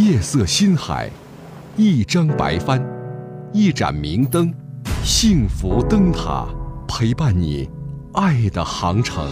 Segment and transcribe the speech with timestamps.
[0.00, 1.10] 夜色心海，
[1.76, 2.82] 一张白帆，
[3.52, 4.50] 一盏明灯，
[5.04, 6.46] 幸福灯塔
[6.88, 7.68] 陪伴你
[8.14, 9.28] 爱的航程。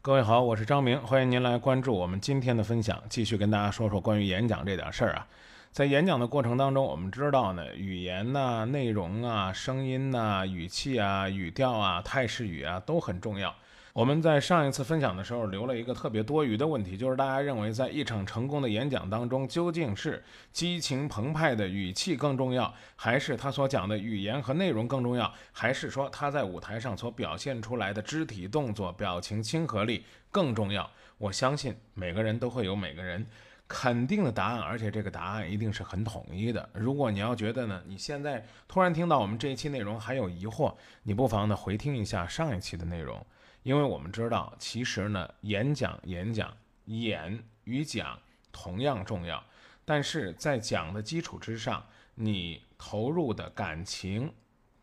[0.00, 5.26] 各位好，我是张明，欢迎您来关注我们今天的分享，继续跟大家说说关于演讲这点事儿啊。
[5.70, 13.54] 在演讲的过程当中，我们知道呢，语言呐、内容啊、声音呐、语气啊、语调啊、态势语啊都很重要。
[13.92, 30.88] 我们在上一次分享的时候留了一个特别多余的问题，就是大家认为在一场成功的演讲当中，究竟是激情澎湃的语气更重要，还是他所讲的语言和内容更重要，还是说他在舞台上所表现出来的肢体动作、表情亲和力更重要？
[31.18, 33.26] 我相信每个人都会有每个人
[33.68, 36.66] 肯定的答案，而且这个答案一定是很统一的。
[36.72, 43.24] 如果你要觉得呢，你现在突然听到我们这一期内容还有疑惑，你不妨呢回听一下上一期的内容。
[43.64, 48.18] 因为我们知道，其实呢，演讲、演讲、演与讲
[48.50, 49.44] 同样重要，
[49.84, 54.32] 但是在讲的基础之上，你投入的感情、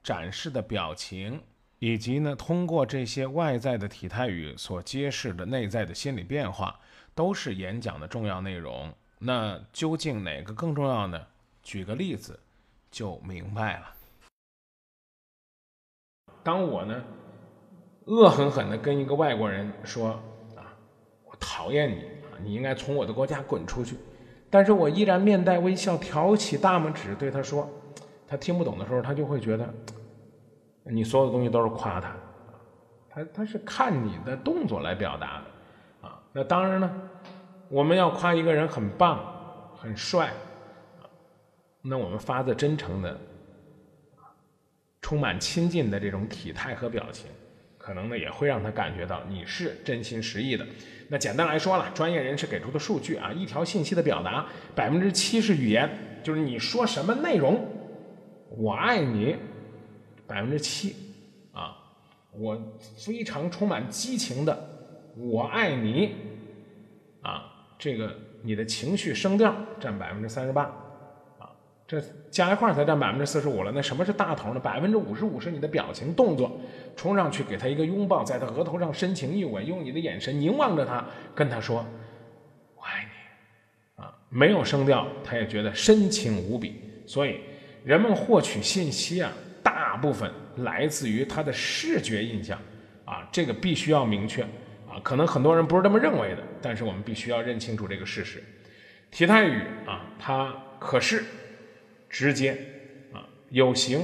[0.04, 1.42] 展示的表情，
[1.80, 6.80] 以及呢，通过这些外在的体态语所揭示的内在的心理变化，
[7.16, 8.94] 都是演讲的重要内容。
[9.18, 11.20] 那究竟哪个更重要呢？
[11.64, 12.40] 举个例子
[12.92, 13.88] 就明白了。
[16.44, 17.04] 当我呢？
[18.06, 20.10] 恶狠狠地跟一个外国人说
[20.56, 20.78] ：“啊，
[21.24, 22.38] 我讨厌你啊！
[22.44, 23.98] 你应该从我的国家滚出去。”
[24.52, 27.68] 但是我依然面带微笑，挑起大拇指对他说
[28.28, 29.74] ：“他听不懂的时候，他就会觉得
[30.84, 32.16] 你所有的东西都是夸他，
[33.10, 35.46] 他他是看你的动作来表达的。
[36.38, 36.92] 那当然呢，
[37.70, 40.34] 我们要夸一个人很棒、很帅，
[41.82, 43.18] 那我们发自真诚的、
[45.02, 47.32] 充满亲近的这种体态和表情。”
[47.78, 50.66] 可能呢也会让他感觉到你是真心实意的。
[51.08, 55.88] 那简单来说了，专业人士给出的数据啊，一条信息的表达，百分之七是语言，
[56.24, 57.64] 就是你说什么内容，
[58.50, 59.36] 我爱你，
[60.26, 60.96] 百分之七
[61.54, 61.78] 啊，
[62.32, 62.60] 我
[62.98, 64.68] 非常充满激情的，
[65.16, 66.16] 我爱你
[67.26, 67.44] 啊，
[67.80, 70.64] 这个你的情绪声调占百分之三十八。
[71.40, 71.50] 啊
[71.88, 73.72] 这加一块才占百分之四十五了。
[73.72, 74.60] 那什么是大头呢？
[74.60, 76.60] 百分之五十五是你的表情动作，
[76.96, 81.86] 冲上去给他一个拥抱，在他额头上深情一吻，用你的眼神凝望着他，跟他说
[82.76, 86.82] ：“我爱你。”啊，没有声调，他也觉得深情无比。
[87.06, 87.42] 所以，
[87.84, 89.32] 人们获取信息啊，
[89.62, 92.60] 大部分来自于他的视觉印象
[93.06, 94.44] 啊，这个必须要明确
[95.04, 98.44] 可能很多人不是这么认为的，但是我们必须要认清楚这个事实。
[99.12, 101.24] 体态语啊，它可是。
[102.08, 102.58] 直接，
[103.12, 104.00] 啊，有形，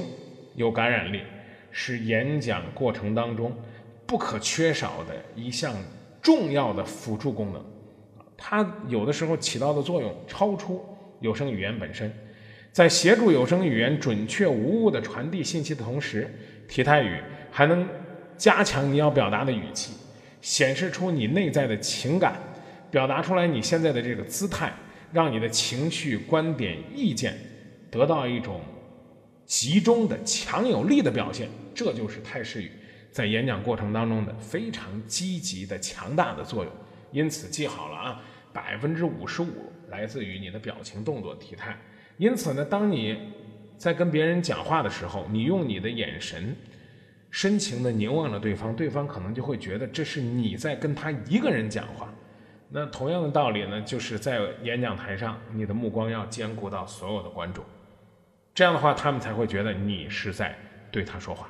[0.54, 1.22] 有感染力，
[1.70, 3.56] 是演讲过程当中
[4.04, 5.74] 不可缺少的一项
[6.20, 7.64] 重要的辅助功能。
[8.36, 10.84] 它有的时候起到的作用超出
[11.20, 12.12] 有声语言本身，
[12.70, 16.30] 在协助有声语言准确无误的传递信息的同时，
[16.68, 17.18] 体态语
[17.50, 17.88] 还能
[18.36, 19.94] 加强你要表达的语气，
[20.42, 22.34] 显示出你内在的情感，
[22.90, 24.70] 表达出来你现在的这个姿态，
[25.10, 27.34] 让你的情绪、观点、意见。
[27.90, 28.60] 得到一种
[29.44, 32.70] 集中的强有力的表现，这就是态势语
[33.10, 36.72] 在演讲过程当中的非常积极的强大的作用。
[37.10, 41.78] 因此记好了啊，百分之五十五来自于你的表情动作体态。
[42.16, 43.14] 因此呢，当你
[43.76, 46.56] 在跟别人讲话的时候，你用你的眼神
[47.32, 52.12] 深情的凝望着对方，对方可能就会觉得这是你在跟他一个人讲话。
[52.68, 57.64] 那同样的道理呢，就是在演讲台上，你的目光要兼顾到所有的观众。
[58.54, 60.54] 这样的话，他们才会觉得你是在
[60.90, 61.48] 对他说话。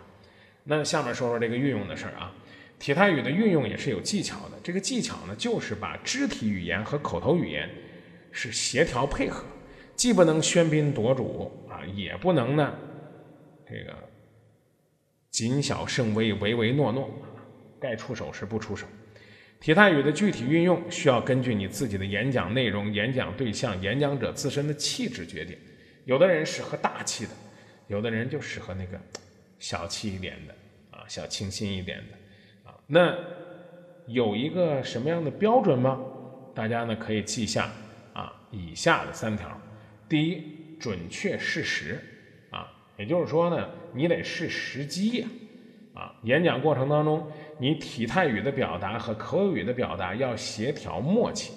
[0.63, 2.33] 那下面说说这个运用的事儿啊，
[2.79, 4.53] 体态语的运用也是有技巧的。
[4.63, 7.69] 这个技巧呢，就是把肢体语言和口头语言
[8.31, 9.45] 是协调配合，
[9.97, 12.73] 既不能喧宾夺主啊，也不能呢
[13.69, 13.93] 这个
[15.33, 17.11] 谨小慎微、唯唯诺诺，
[17.81, 18.87] 该出手时不出手。
[19.59, 25.57] 体态语的具体运用需要根据你自己的演讲内容、演讲对象、演讲者自身的气质决定。
[26.05, 27.31] 有的人适合大气的，
[27.87, 29.01] 有的人就适合那个
[29.59, 30.55] 小气一点的
[30.91, 32.75] 啊，小清新一点的啊。
[32.87, 33.17] 那
[34.07, 35.99] 有一个什么样的标准吗？
[36.55, 37.71] 大家呢可以记下
[38.13, 39.59] 啊以下的三条：
[40.09, 41.99] 第一，准确事实，
[42.97, 45.29] 也就是说呢，你得是时机呀
[45.95, 46.15] 啊。
[46.25, 47.27] 演讲过程当中，
[47.59, 51.53] 你体态语的表达和口语的表达要协调默契，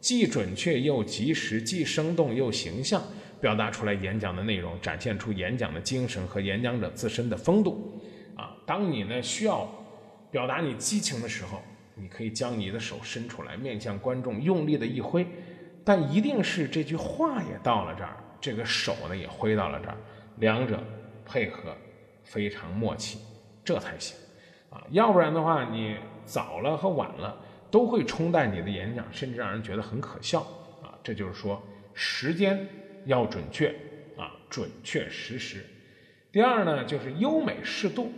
[0.00, 3.02] 既准确又及时，既生动又形象。
[3.40, 7.98] 表达出来演讲的内容，展现出演讲的精神和演讲者自身的风度，
[8.36, 8.54] 啊。
[8.66, 9.66] 当你呢需要
[10.30, 11.62] 表达你激情的时候，
[11.94, 15.26] 你可以将你的手伸出来，面向观众，用力的一挥，
[15.82, 19.96] 但一定是这句话也到了这儿，这个手呢也挥到了这儿，
[20.40, 20.82] 两者
[21.24, 21.76] 配合
[22.24, 23.18] 非常默契，
[23.64, 24.16] 这才行
[24.70, 24.84] 啊！
[24.90, 27.38] 要不然的话，你早了和晚了
[27.70, 30.40] 都会冲淡你的演讲，甚至让人觉得很可笑
[30.82, 30.98] 啊！
[31.02, 31.62] 这就是说，
[31.94, 32.66] 时间
[33.04, 33.68] 要准确
[34.16, 35.64] 啊，准确实时。
[36.32, 38.12] 第二呢，就是优美适度，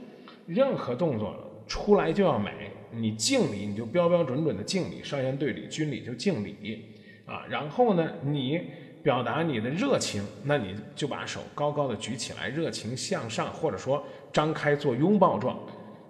[0.46, 2.70] 任何动作出来就要美。
[2.94, 6.84] 你敬礼，你就标标准准的敬礼，少先队礼，军礼就敬礼
[7.24, 7.46] 啊。
[7.48, 8.60] 然后呢，你
[9.02, 14.02] 表达你的热情，那你就把手高高的举起来，热情向上，或者说
[14.32, 15.56] 张开做拥抱状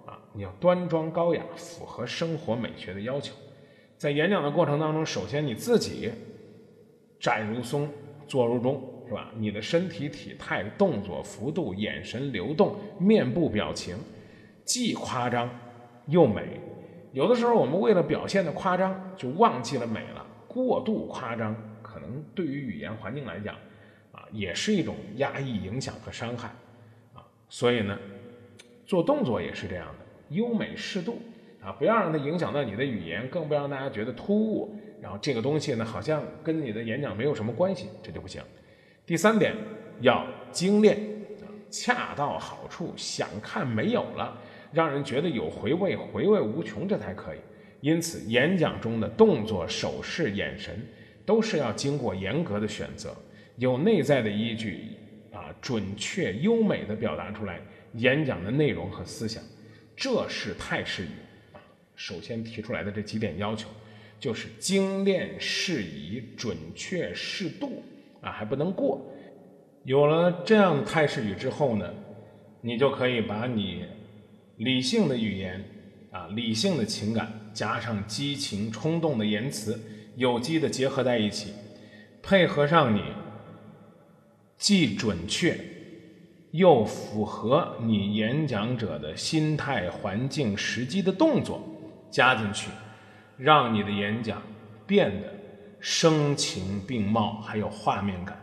[0.05, 0.19] 啊。
[0.33, 3.33] 你要端庄高雅，符合生活美学的要求。
[3.97, 6.11] 在演讲的过程当中，首先你自己
[7.19, 7.89] 站如松，
[8.27, 9.31] 坐如钟，是吧？
[9.37, 13.95] 你的身体体态、动作幅度、眼神流动、面部表情，
[14.65, 15.49] 既夸张
[16.07, 16.59] 又美。
[17.11, 20.25] 有的时候，我们为了表现的夸张，就忘记了美了。
[20.47, 21.55] 过度夸张，
[22.35, 23.55] 对于语言环境来讲，
[24.11, 26.49] 啊，也是一种压抑、影响和伤害，
[27.13, 27.97] 啊，所以呢，
[28.85, 30.05] 做动作也是这样的，
[30.35, 31.21] 优美适度，
[31.61, 34.77] 啊，不要让它影响到你的语言，更不要让大家觉得突兀。
[35.01, 38.41] 然后这个东西呢，好像跟你的演讲没有什么关系，这就不行。
[39.05, 39.53] 第三点，
[39.99, 40.97] 要精炼，
[41.41, 44.39] 啊恰到好处，想看没有了。
[44.71, 47.37] 让人觉得有回味，回味无穷，这才可以。
[47.81, 50.73] 因此，演讲中的动作、手势、眼神，
[51.25, 53.15] 都是要经过严格的选择，
[53.57, 54.89] 有内在的依据，
[55.31, 57.59] 啊，准确优美的表达出来
[57.93, 59.41] 演讲的内容和思想。
[59.95, 61.09] 这是泰式语
[61.53, 61.61] 啊，
[61.95, 63.69] 首先提出来的这几点要求，
[64.19, 67.83] 就是精炼适宜、准确适度
[68.21, 69.05] 啊，还不能过。
[69.83, 71.93] 有了这样的泰式语之后呢，
[72.61, 73.83] 你就可以把你。
[74.57, 75.65] 理性的语言，
[76.11, 79.77] 啊，理性的情感，加上激情冲动的言辞，
[80.15, 81.53] 有机的结合在一起，
[82.21, 83.01] 配合上你
[84.57, 85.59] 既准确
[86.51, 91.61] 又符合你演讲者的心态、环境、时机的动作
[92.11, 92.69] 加进去，
[93.37, 94.41] 让你的演讲
[94.85, 95.33] 变得
[95.79, 98.37] 声情并茂，还有画面感，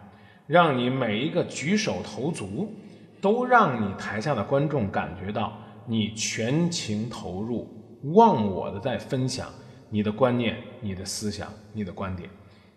[0.47, 2.75] 让你每一个举手投足
[3.21, 5.57] 都让你台下的观众感觉到。
[5.87, 7.67] 你全情投入、
[8.15, 9.49] 忘我的在分享
[9.91, 12.31] 你的观念、你的思想、你的观点，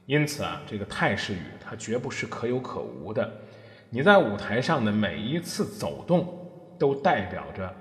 [0.07, 3.31] 因此啊，这个泰式语它绝不是可有可无的。
[3.89, 6.27] 你在舞台上的每一次走动，
[6.77, 7.73] 都代表着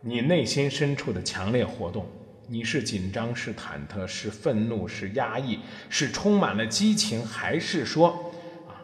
[0.00, 2.06] 你内心深处的强烈活动。
[2.46, 5.58] 你是紧张，是忐忑，是愤怒，是压抑，
[5.90, 8.32] 是充满了激情，还是说
[8.66, 8.80] 啊，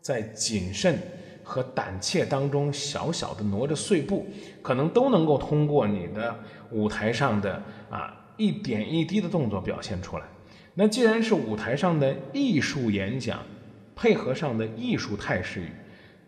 [0.00, 0.98] 在谨慎？
[1.42, 4.24] 和胆怯当中，小小的挪着碎步，
[4.62, 6.32] 可能都能够通过你的
[6.70, 10.24] 舞台上的啊一点一滴的动作表现出来。
[10.72, 13.38] 那既然是舞台上的艺术演讲，
[13.94, 15.68] 配合上的艺术态势语，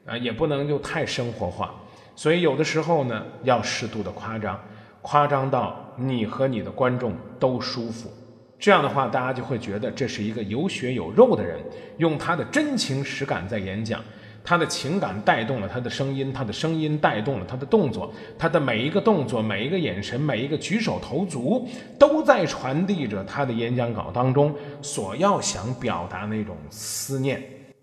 [0.04, 1.74] 啊，也不能就太生活化。
[2.14, 4.60] 所以有的时候呢，要适度的夸张，
[5.00, 8.10] 夸张到你和你的观众都舒服。
[8.58, 11.58] 这样的话，大家就会觉得这是一个有血有肉的人，
[11.96, 14.04] 用他的真情实感在演讲。
[14.44, 21.68] 他的情感带动了他的声音，他的声音带动了他的动作，他的每一个动作、每一个眼神、每一个举手投足，
[21.98, 27.40] 都在传递着他的演讲稿当中所要想表达那种思念、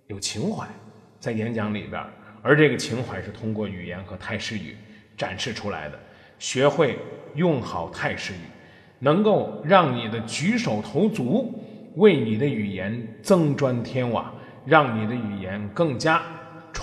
[0.07, 0.67] 有情怀，
[1.19, 2.03] 在演讲里边，
[2.41, 4.75] 而这个情怀是通过语言和泰式语
[5.17, 5.97] 展示出来的。
[6.39, 6.97] 学会
[7.35, 8.37] 用好泰式语，
[8.99, 11.53] 能够让你的举手投足
[11.95, 14.33] 为你的语言增砖添瓦，
[14.65, 16.21] 让你的语言更加。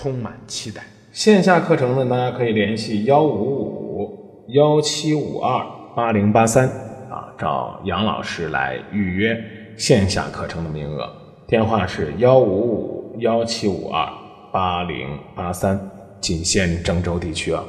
[0.06, 0.84] 充满期待。
[1.10, 6.68] 线下课程呢，大家可以联系幺五五幺七五二八零八三
[7.10, 9.36] 啊，找杨老师来预约
[9.76, 11.10] 线下课程的名额。
[11.48, 14.08] 电话是幺五五幺七五二
[14.52, 17.64] 八零八三，仅限郑州地区啊。